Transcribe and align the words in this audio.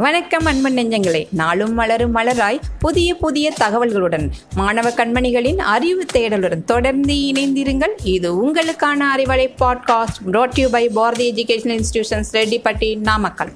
வணக்கம் 0.00 0.44
அன்பன் 0.44 0.74
நெஞ்சங்களே. 0.74 1.26
நாளும் 1.32 1.74
மலரும் 1.74 2.14
மலராய் 2.14 2.60
புதிய 2.78 3.14
புதிய 3.14 3.52
தகவல்களுடன் 3.60 4.30
மாணவ 4.54 4.90
கண்மணிகளின் 4.90 5.56
அறிவு 5.56 6.04
தேடலுடன் 6.12 6.64
தொடர்ந்து 6.64 7.14
இணைந்திருங்கள். 7.14 7.90
இது 8.04 8.50
உங்களுக்கான 8.50 9.04
Arivalai 9.16 9.54
podcast 9.60 10.20
brought 10.26 10.60
you 10.60 10.70
by 10.70 10.88
Bharathi 10.88 11.32
education 11.32 11.80
institutions 11.80 12.32
Rettipatti 12.32 12.98
Namakkal. 12.98 13.52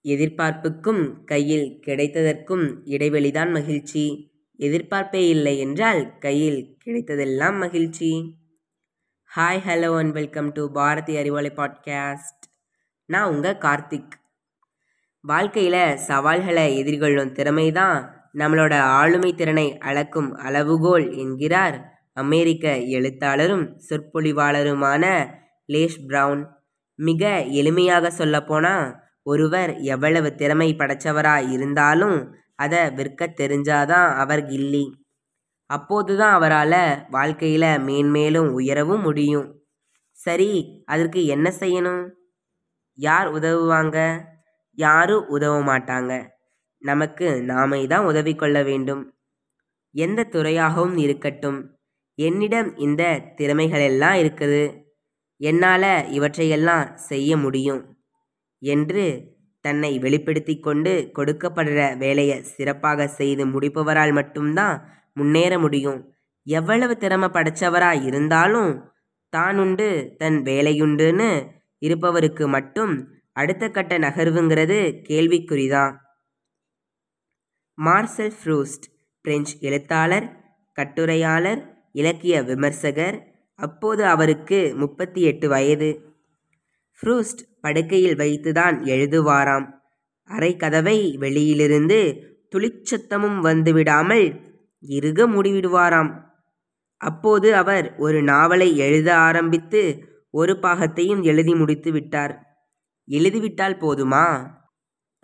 எதிர்பார்ப்புக்கும் 0.00 1.24
கையில் 1.24 1.80
கிடைத்ததற்கும் 1.86 2.74
இடைவெளிதான் 2.84 3.52
மகிழ்ச்சி. 3.52 4.30
எதிர்பார்ப்பே 4.58 5.28
இல்லை 5.28 5.58
என்றால் 5.58 6.18
கையில் 6.18 6.76
கிடைத்ததெல்லாம் 6.84 7.58
மகிழ்ச்சி. 7.58 8.34
Hi 9.38 9.60
hello 9.66 9.96
and 9.96 10.12
welcome 10.12 10.52
to 10.52 10.72
Bharathi 10.72 11.16
Arivalai 11.16 11.50
podcast 11.56 12.44
நான் 13.06 13.28
உங்கள் 13.28 13.58
கார்த்திக். 13.58 14.14
வாழ்க்கையில் 15.20 15.96
சவால்களை 15.96 16.84
எதிர்கொள்ளும் 16.84 17.32
திறமை 17.32 17.72
தான் 17.72 18.14
நம்மளோட 18.34 18.78
ஆளுமை 18.78 19.34
திறனை 19.34 19.78
அளக்கும் 19.78 20.34
அளவுகோல் 20.34 21.16
என்கிறார் 21.16 21.92
அமெரிக்க 22.14 22.78
எழுத்தாளரும் 22.78 23.80
சொற்பொழிவாளருமான 23.88 25.26
லேஷ் 25.72 26.00
பிரவுன். 26.06 26.46
மிக 26.94 27.44
எளிமையாக 27.46 28.08
சொல்லப்போனால் 28.08 28.96
ஒருவர் 29.22 29.76
எவ்வளவு 29.76 30.34
திறமை 30.34 30.74
படைச்சவராக 30.74 31.50
இருந்தாலும் 31.50 32.34
அதை 32.56 32.90
விற்க 32.90 33.34
தெரிஞ்சாதான் 33.36 34.14
அவர் 34.14 34.44
கில்லி. 34.44 34.84
அப்போது 35.70 36.12
தான் 36.16 36.34
அவரால் 36.34 36.80
வாழ்க்கையில் 37.10 37.70
மேன்மேலும் 37.78 38.48
உயரவும் 38.50 39.02
முடியும். 39.02 39.48
சரி 40.18 40.50
அதற்கு 40.84 41.20
என்ன 41.26 41.48
செய்யணும்? 41.60 42.02
யார் 42.98 43.28
உதவுவாங்க? 43.28 43.98
யாரும் 44.78 45.26
உதவ 45.26 45.54
மாட்டாங்க? 45.62 46.12
நமக்கு 46.82 47.28
நாமே 47.42 47.80
தான் 47.86 48.04
உதவி 48.04 48.32
கொள்ள 48.34 48.58
வேண்டும். 48.62 49.02
எந்த 49.94 50.20
துறையாகவும் 50.24 50.96
இருக்கட்டும். 50.96 51.58
என்னிடம் 52.18 52.68
இந்த 52.76 53.02
திறமைகளெல்லாம் 53.38 54.14
இருக்குது. 54.14 54.62
என்னால் 55.40 55.90
இவற்றையெல்லாம் 56.08 56.86
செய்ய 57.00 57.30
முடியும் 57.36 57.82
என்று 58.62 59.04
தன்னை 59.64 59.90
வெளிப்படுத்தி 59.98 60.54
கொண்டு 60.58 60.92
கொடுக்கப்படுற 61.18 61.80
வேலையை 61.96 62.36
சிறப்பாக 62.54 63.06
செய்து 63.08 63.44
முடிப்பவரால் 63.46 64.12
மட்டும்தான் 64.12 64.76
முன்னேற 65.18 65.52
முடியும். 65.58 66.00
எவ்வளவு 66.46 66.94
திறமை 66.96 67.28
படைச்சவராக 67.28 68.04
இருந்தாலும் 68.04 68.72
தான் 69.32 69.58
உண்டு 69.58 69.88
தன் 70.18 70.38
வேலையுண்டுன்னு 70.42 71.30
இருப்பவருக்கு 71.86 72.44
மட்டும் 72.48 72.94
அடுத்த 73.32 73.64
கட்ட 73.68 73.98
நகர்வுங்கிறது 73.98 74.78
கேள்விக்குறிதான் 75.08 75.94
மார்சல் 77.78 78.32
ஃப்ரூஸ்ட் 78.38 78.86
பிரெஞ்சு 79.24 79.54
எழுத்தாளர் 79.60 80.26
கட்டுரையாளர் 80.78 81.60
இலக்கிய 81.92 82.36
விமர்சகர் 82.42 83.16
அப்போது 83.58 84.02
அவருக்கு 84.04 84.58
முப்பத்தி 84.76 85.20
எட்டு 85.22 85.46
வயது. 85.48 85.90
ஃப்ரூஸ்ட் 86.98 87.42
படுக்கையில் 87.60 88.16
வைத்துதான் 88.16 88.76
எழுதுவாராம். 88.94 89.66
அரை 90.28 90.52
கதவை 90.56 90.98
வெளியிலிருந்து 91.16 92.00
துளிச்சத்தமும் 92.52 93.38
வந்துவிடாமல் 93.46 94.26
இறுக 94.80 95.28
மூடிவிடுவாராம். 95.28 96.20
அப்போது 96.96 97.56
அவர் 97.56 97.96
ஒரு 97.96 98.22
நாவலை 98.22 98.76
எழுத 98.76 99.16
ஆரம்பித்து 99.16 100.04
ஒரு 100.30 100.58
பாகத்தையும் 100.62 101.22
எழுதி 101.22 101.54
முடித்து 101.54 101.92
விட்டார். 101.92 102.42
எழுதிவிட்டால் 103.08 103.78
போதுமா? 103.78 104.50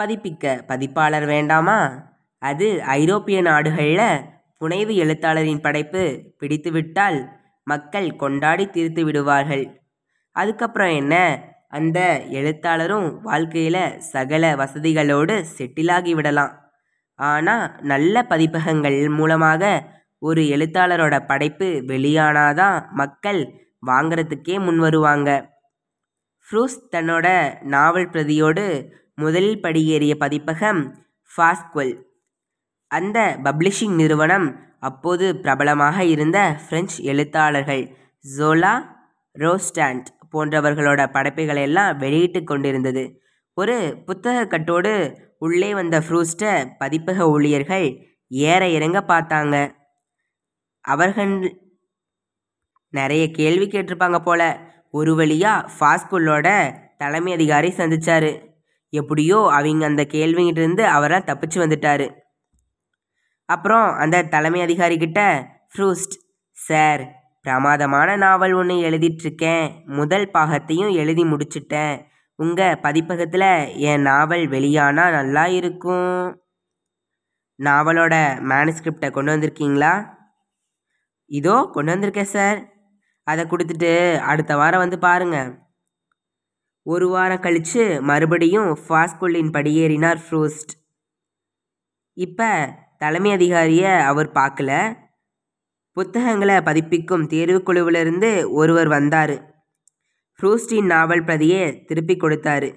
பதிப்பிக்க 0.02 0.66
பதிப்பாளர் 0.66 1.26
வேண்டாமா? 1.26 2.08
அது 2.38 2.82
ஐரோப்பிய 2.82 3.40
நாடுகளில் 3.40 4.20
புனைவு 4.58 4.94
எழுத்தாளரின் 4.94 5.60
படைப்பு 5.60 6.34
பிடித்துவிட்டால் 6.40 7.28
மக்கள் 7.64 8.16
கொண்டாடி 8.16 8.66
தீர்த்து 8.66 9.04
விடுவார்கள். 9.04 9.80
அதுக்கப்புறம் 10.30 10.94
என்ன? 10.94 11.44
அந்த 11.68 12.24
எழுத்தாளரும் 12.24 13.20
வாழ்க்கையில் 13.22 14.00
சகல 14.00 14.54
வசதிகளோடு 14.54 15.44
செட்டிலாகி 15.58 16.14
விடலாம். 16.14 16.63
ஆனால் 17.18 17.64
நல்ல 17.82 18.24
பதிப்பகங்கள் 18.26 19.08
மூலமாக 19.08 19.62
ஒரு 20.18 20.42
எழுத்தாளரோட 20.42 21.14
படைப்பு 21.26 21.68
வெளியானாதான் 21.86 22.78
மக்கள் 22.92 23.40
வாங்கிறதுக்கே 23.86 24.56
முன் 24.60 24.78
வருவாங்க. 24.78 25.30
ஃப்ரூஸ் 26.46 26.76
தன்னோட 26.90 27.26
நாவல் 27.62 28.10
பிரதியோடு 28.10 28.64
முதலில் 29.14 29.62
படியேறிய 29.62 30.14
பதிப்பகம் 30.14 30.80
ஃபாஸ்குவல். 31.30 31.94
அந்த 32.90 33.18
பப்ளிஷிங் 33.44 33.94
நிறுவனம் 33.94 34.46
அப்போது 34.80 35.26
பிரபலமாக 35.36 36.04
இருந்த 36.04 36.38
பிரெஞ்சு 36.68 36.98
எழுத்தாளர்கள் 37.02 37.84
ஜோலா 38.24 38.74
ரோஸ்டாண்ட் 39.34 40.08
போன்றவர்களோட 40.32 41.00
படைப்புகளை 41.12 41.62
எல்லாம் 41.62 41.96
வெளியிட்டு 41.96 42.40
கொண்டிருந்தது. 42.44 43.04
ஒரு 43.54 44.02
புத்தக 44.06 44.46
கட்டோடு 44.46 45.16
உள்ளே 45.38 45.74
வந்த 45.74 46.00
ஃப்ரூஸ்ட்டை 46.00 46.72
பதிப்பக 46.80 47.18
ஊழியர்கள் 47.18 48.06
ஏற 48.28 48.68
இறங்க 48.68 49.04
பார்த்தாங்க. 49.08 49.74
அவர்கள் 50.80 51.34
நிறைய 52.90 53.30
கேள்வி 53.30 53.66
கேட்டிருப்பாங்க 53.66 54.18
போல. 54.18 54.72
ஒரு 54.90 55.14
வழியாக 55.14 55.70
ஃபாஸ்குள்ளோட 55.76 56.48
தலைமை 56.96 57.32
அதிகாரி 57.32 57.68
சந்திச்சாரு. 57.68 58.32
எப்படியோ 58.90 59.50
அவங்க 59.52 59.84
அந்த 59.86 60.06
கேள்விகிட்டிருந்து 60.10 60.80
அவரை 60.80 61.18
தப்பிச்சு 61.18 61.54
வந்துட்டாரு. 61.54 62.06
அப்புறம் 63.44 63.94
அந்த 63.94 64.22
தலைமை 64.22 64.60
அதிகாரி 64.60 64.98
கிட்ட 64.98 65.20
ஃப்ரூஸ்ட் 65.72 66.16
சார் 66.52 67.02
பிரமாதமான 67.40 68.16
நாவல் 68.16 68.52
ஒன்று 68.52 68.74
எழுதிட்டுருக்கேன் 68.74 69.84
முதல் 69.84 70.30
பாகத்தையும் 70.30 70.92
எழுதி 70.92 71.24
முடிச்சிட்டேன். 71.24 71.96
உங்கள் 72.38 72.80
பதிப்பகத்தில் 72.80 73.50
என் 73.90 74.00
நாவல் 74.00 74.48
வெளியானால் 74.48 75.12
நல்லா 75.12 75.46
இருக்கும்? 75.46 76.40
நாவலோட 77.58 78.14
மேனுஸ்கிரிப்டை 78.50 79.10
கொண்டு 79.10 79.32
வந்திருக்கீங்களா? 79.34 79.92
இதோ 81.26 81.68
கொண்டு 81.72 81.92
வந்திருக்கேன் 81.94 82.32
சார் 82.36 82.58
அதை 83.22 83.44
கொடுத்துட்டு 83.44 84.16
அடுத்த 84.30 84.56
வாரம் 84.56 84.82
வந்து 84.84 84.98
பாருங்கள் 84.98 85.50
ஒரு 86.82 87.06
வாரம் 87.08 87.40
கழித்து 87.40 88.02
மறுபடியும் 88.02 88.70
ஃபாஸ்குள்ளின் 88.84 89.54
படியேறினார் 89.56 90.20
ஃப்ரூஸ்ட் 90.24 90.72
இப்போ 92.16 92.50
தலைமை 92.98 93.30
அதிகாரியை 93.32 93.92
அவர் 94.10 94.28
பார்க்கல. 94.32 94.72
புத்தகங்களை 95.96 96.56
பதிப்பிக்கும் 96.56 97.24
தேர்வுக்குழுவிலிருந்து 97.32 98.50
ஒருவர் 98.50 98.88
வந்தார். 98.88 99.53
ஃப்ரூஸ்டின் 100.44 100.84
நாவல் 100.84 101.24
பிரதியை 101.24 101.84
திருப்பி 101.84 102.14
கொடுத்தாரு. 102.14 102.74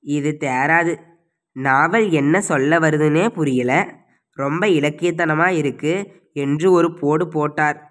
இது 0.00 0.36
தேராது. 0.40 0.96
நாவல் 1.52 2.10
என்ன 2.10 2.40
சொல்ல 2.40 2.78
வருதுன்னே 2.78 3.28
புரியல. 3.28 4.00
ரொம்ப 4.32 4.66
இலக்கியத்தனமாக 4.66 5.50
இருக்கு 5.50 6.12
என்று 6.32 6.72
ஒரு 6.72 6.94
போடு 6.94 7.28
போட்டார். 7.28 7.90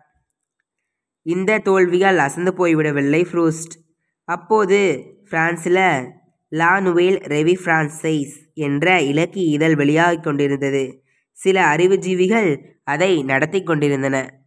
இந்த 1.22 1.60
தோல்வியால் 1.60 2.18
அசந்து 2.18 2.52
போய்விடவில்லை 2.52 3.26
ஃப்ரூஸ்ட் 3.32 3.76
அப்போது 4.24 5.04
பிரான்ஸில் 5.30 6.08
லா 6.50 6.80
நுவேல் 6.80 7.20
ரெவி 7.28 7.56
பிரான்சைஸ் 7.66 8.54
என்ற 8.54 9.02
இலக்கிய 9.02 9.46
இதழ் 9.46 9.74
வெளியாகிக் 9.74 10.24
கொண்டிருந்தது. 10.24 11.04
சில 11.32 11.76
அறிவுஜீவிகள் 11.76 12.66
அதை 12.84 13.24
நடத்தி 13.24 13.64
கொண்டிருந்தன. 13.64 14.41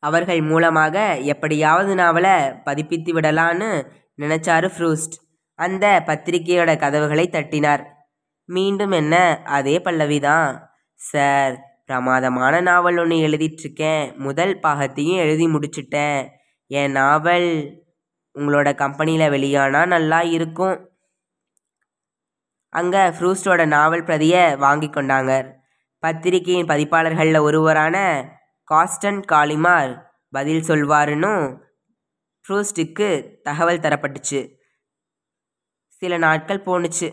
அவர்கள் 0.00 0.42
மூலமாக 0.42 1.18
எப்படியாவது 1.18 1.94
நாவலை 1.94 2.36
பதிப்பித்து 2.64 3.10
விடலான்னு 3.12 3.70
நினைச்சாரு 4.18 4.68
ஃப்ரூஸ்ட். 4.76 5.16
அந்த 5.54 6.02
பத்திரிகையோட 6.06 6.78
கதவுகளை 6.78 7.28
தட்டினார். 7.28 7.82
மீண்டும் 8.44 8.90
என்ன? 8.90 9.42
அதே 9.44 9.78
பல்லவிதான் 9.78 10.60
சார் 10.94 11.54
பிரமாதமான 11.86 12.60
நாவல் 12.60 12.98
ஒன்று 12.98 13.16
எழுதிட்டுருக்கேன். 13.16 14.16
முதல் 14.16 14.58
பாகத்தையும் 14.62 15.16
எழுதி 15.16 15.46
முடிச்சிட்டேன். 15.46 16.28
என் 16.66 16.90
நாவல் 16.90 17.48
உங்களோட 18.34 18.74
கம்பெனியில் 18.74 19.30
வெளியானா 19.30 19.86
நல்லா 19.86 20.20
இருக்கும். 20.20 20.76
அங்கே 22.68 22.98
ஃப்ரூஸ்டோட 22.98 23.66
நாவல் 23.66 24.04
பிரதியை 24.04 24.56
வாங்கி 24.56 24.88
கொண்டாங்க. 24.88 25.52
பத்திரிகையின் 25.98 26.66
பதிப்பாளர்களில் 26.66 27.40
ஒருவரான 27.40 27.96
காஸ்டன் 28.72 29.20
காலிமார் 29.32 29.92
பதில் 30.30 30.60
சொல்வாருன்னு 30.60 31.60
ஃப்ரூஸ்டுக்கு 32.44 33.08
தகவல் 33.42 33.78
தரப்பட்டுச்சு. 33.78 34.40
சில 35.86 36.18
நாட்கள் 36.18 36.66
போணுச்சு. 36.66 37.08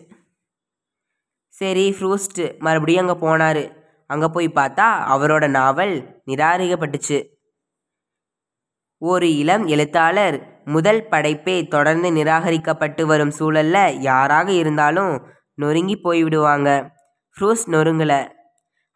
சரி 1.48 1.96
ஃப்ரூஸ்ட் 2.00 2.60
மறுபடியும் 2.60 3.08
அங்கே 3.08 3.28
போனார். 3.28 3.64
அங்கே 4.06 4.28
போய் 4.34 4.48
பார்த்தா 4.56 4.88
அவரோட 5.14 5.50
நாவல் 5.50 6.22
நிராகரிக்கப்பட்டுச்சு. 6.28 7.18
ஒரு 9.02 9.36
இளம் 9.36 9.66
எழுத்தாளர் 9.68 10.64
முதல் 10.66 11.02
படைப்பே 11.12 11.68
தொடர்ந்து 11.68 12.12
நிராகரிக்கப்பட்டு 12.12 13.04
வரும் 13.06 13.34
சூழல்ல 13.40 14.00
யாராக 14.00 14.52
இருந்தாலும் 14.52 15.14
நொறுங்கி 15.54 15.96
போய்விடுவாங்க. 16.04 16.70
ஃப்ரூஸ் 17.36 17.66
நொறுங்கலை. 17.68 18.22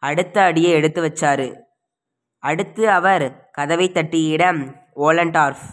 அடுத்த 0.04 0.44
அடியை 0.44 0.72
எடுத்து 0.72 1.02
வச்சாரு. 1.02 1.48
அடுத்து 2.42 2.90
அவர் 2.90 3.50
கதவை 3.52 3.92
தட்டியிடம் 3.92 4.76
ஓலண்டார்ஃப். 4.96 5.70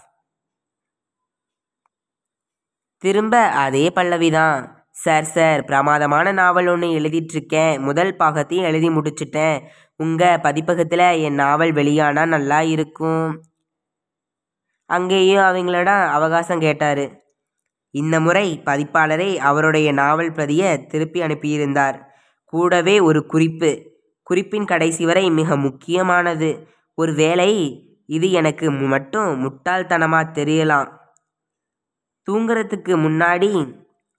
திரும்ப 2.97 3.37
அதே 3.37 3.89
பல்லவிதான். 3.89 4.77
சார் 4.91 5.23
சார் 5.23 5.63
பிரமாதமான 5.63 6.31
நாவல் 6.31 6.67
ஒன்று 6.67 6.87
எழுதிட்டுருக்கேன். 6.87 7.79
முதல் 7.79 8.15
பாகத்தையும் 8.15 8.63
எழுதி 8.63 8.89
முடிச்சிட்டேன். 8.89 9.67
உங்கள் 9.95 10.39
பதிப்பகத்தில் 10.39 11.23
என் 11.23 11.33
நாவல் 11.33 11.73
வெளியானா 11.73 12.27
நல்லா 12.27 12.61
இருக்கும். 12.61 13.41
அங்கேயும் 14.85 15.43
அவங்களோட 15.43 15.85
அவகாசம் 15.85 16.59
கேட்டார். 16.59 17.21
இந்த 17.91 18.19
முறை 18.19 18.61
பதிப்பாளரை 18.65 19.35
அவருடைய 19.35 19.91
நாவல் 19.91 20.31
பிரதியை 20.31 20.85
திருப்பி 20.85 21.21
அனுப்பியிருந்தார். 21.21 22.03
கூடவே 22.45 22.99
ஒரு 22.99 23.25
குறிப்பு. 23.25 23.98
குறிப்பின் 24.29 24.65
கடைசி 24.65 25.05
வரை 25.05 25.31
மிக 25.31 25.57
முக்கியமானது. 25.57 26.49
ஒருவேளை 26.97 27.51
இது 28.05 28.27
எனக்கு 28.31 28.71
மட்டும் 28.71 29.29
முட்டாள்தனமாக 29.43 30.33
தெரியலாம். 30.39 30.89
தூங்குறதுக்கு 32.27 32.93
முன்னாடி 33.05 33.51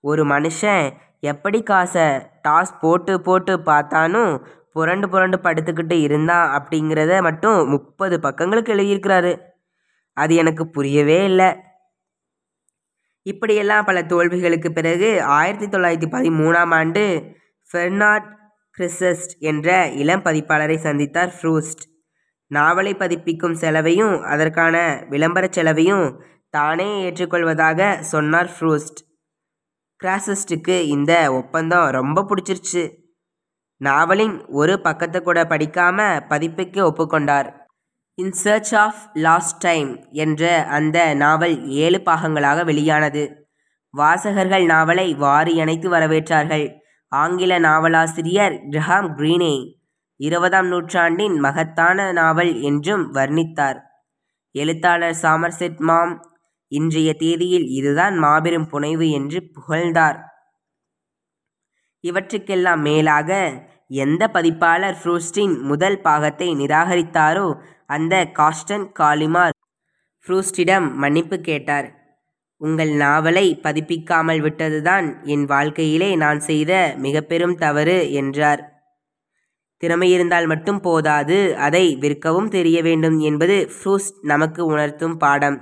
ஒரு 0.04 0.22
மனுஷன் 0.24 0.84
எப்படி 1.20 1.58
காசை 1.62 2.06
டாஸ் 2.48 2.72
போட்டு 2.80 3.20
போட்டு 3.20 3.56
பார்த்தானும் 3.58 4.32
புரண்டு 4.72 5.08
புரண்டு 5.08 5.38
படுத்துக்கிட்டு 5.42 5.96
இருந்தான் 6.00 6.46
அப்படிங்கிறத 6.58 7.22
மட்டும் 7.22 7.68
முப்பது 7.68 8.16
பக்கங்களுக்கு 8.22 8.74
எழுதியிருக்கிறாரு. 8.76 9.32
அது 10.16 10.34
எனக்கு 10.34 10.64
புரியவே 10.68 11.18
இல்லை. 11.24 11.50
இப்படியெல்லாம் 13.22 13.84
பல 13.84 14.02
தோல்விகளுக்கு 14.02 14.70
பிறகு 14.70 15.22
ஆயிரத்தி 15.38 15.66
தொள்ளாயிரத்தி 15.66 16.08
பதிமூணாம் 16.14 16.74
ஆண்டு 16.74 17.04
ஃபெர்னாட் 17.70 18.28
கிறிசஸ்ட் 18.78 19.38
என்ற 19.38 19.88
இளம் 19.88 20.22
பதிப்பாளரை 20.22 20.76
சந்தித்தார் 20.82 21.32
ஃப்ரூஸ்ட். 21.40 21.82
நாவலை 22.46 22.94
பதிப்பிக்கும் 22.94 23.52
செலவையும் 23.52 24.22
அதற்கான 24.22 25.04
விளம்பர 25.08 25.48
செலவையும் 25.50 26.22
தானே 26.50 27.10
ஏற்றுக்கொள்வதாக 27.10 28.00
சொன்னார் 28.00 28.50
ஃப்ரூஸ்ட். 28.60 29.00
கிராசஸ்டுக்கு 30.04 30.80
இந்த 30.80 31.32
ஒப்பந்தம் 31.32 31.90
ரொம்ப 31.90 32.26
பிடிச்சிருச்சு. 32.28 32.94
நாவலின் 33.76 34.46
ஒரு 34.46 34.80
பக்கத்தை 34.80 35.20
கூட 35.20 35.44
படிக்காம 35.44 36.20
பதிப்புக்கு 36.28 36.92
ஒப்புக்கொண்டார் 36.92 37.54
in 38.14 38.32
search 38.32 38.74
of 38.74 39.10
lost 39.14 39.58
time 39.58 40.06
என்ற 40.10 40.64
அந்த 40.64 41.14
நாவல் 41.14 41.68
ஏழு 41.68 42.02
பாகங்களாக 42.04 42.64
வெளியானது. 42.64 43.48
வாசகர்கள் 43.90 44.64
நாவலை 44.64 45.14
வாரி 45.14 45.60
அணைத்து 45.60 45.90
வரவேற்றார்கள். 45.90 46.79
ஆங்கில 47.12 47.58
நாவலாசிரியர் 47.58 48.56
கிரஹாம் 48.70 49.08
கிரீனே 49.18 49.54
இருபதாம் 50.16 50.66
நூற்றாண்டின் 50.66 51.36
மகத்தான 51.38 52.12
நாவல் 52.12 52.52
என்றும் 52.62 53.04
வர்ணித்தார். 53.14 53.78
எழுத்தாளர் 54.54 55.16
சாமர்செட் 55.22 55.78
மாம் 55.78 56.12
இன்றைய 56.68 57.14
தேதியில் 57.14 57.66
இதுதான் 57.68 58.16
மாபெரும் 58.16 58.68
புனைவு 58.68 59.10
என்று 59.10 59.40
புகழ்ந்தார். 59.54 60.18
இவற்றுக்கெல்லாம் 62.00 62.82
மேலாக 62.82 63.30
எந்த 63.88 64.22
பதிப்பாளர் 64.28 64.98
ஃப்ரூஸ்டின் 65.02 65.62
முதல் 65.62 66.00
பாகத்தை 66.00 66.48
நிராகரித்தாரோ 66.54 67.48
அந்த 67.86 68.14
காஸ்டன் 68.38 68.86
காலிமார் 68.98 69.56
ஃப்ரூஸ்டிடம் 70.26 70.86
மன்னிப்பு 70.94 71.38
கேட்டார். 71.40 71.88
உங்கள் 72.60 72.90
நாவலை 72.94 73.46
பதிப்பிக்காமல் 73.62 74.40
விட்டதுதான் 74.46 75.06
என் 75.24 75.44
வாழ்க்கையிலே 75.44 76.16
நான் 76.16 76.40
செய்த 76.40 76.94
மிக 76.96 77.20
பெரும் 77.20 77.54
தவறு 77.54 78.12
என்றார். 78.12 78.62
திறமை 79.76 80.08
இருந்தால் 80.10 80.46
மட்டும் 80.46 80.80
போதாது 80.80 81.56
அதை 81.56 81.96
விற்கவும் 81.96 82.48
தெரிய 82.48 82.82
வேண்டும் 82.82 83.18
என்பது 83.18 83.56
ஃப்ரூஸ்ட் 83.70 84.18
நமக்கு 84.22 84.64
உணர்த்தும் 84.64 85.16
பாடம். 85.16 85.58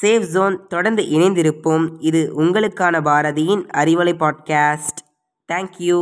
சேஃப் 0.00 0.26
ஜோன் 0.32 0.66
தொடர்ந்து 0.66 1.02
இணைந்திருப்போம். 1.02 1.86
இது 2.00 2.20
உங்களுக்கான 2.42 3.00
பாரதியின் 3.02 3.64
அறிவலை 3.74 4.14
பாட்காஸ்ட். 4.16 5.00
தேங்க்யூ 5.48 6.00